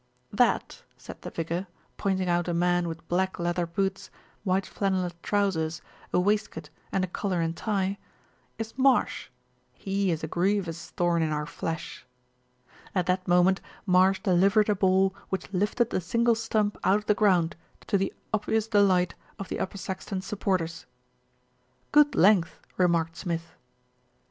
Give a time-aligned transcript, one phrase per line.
[0.33, 1.67] "That," said the vicar,
[1.97, 4.09] pointing out a man with black leather boots,
[4.43, 7.99] white flannelette trousers, a waist coat and a collar and tie,
[8.57, 9.29] "is Marsh.
[9.73, 12.03] He is a grievous thorn in our flesh."
[12.95, 17.13] At that moment, Marsh delivered a ball which lifted the single stump out of the
[17.13, 17.55] ground,
[17.85, 20.87] to the obvious de light of the Upper Saxton supporters.
[21.91, 23.53] "Good length," remarked Smith.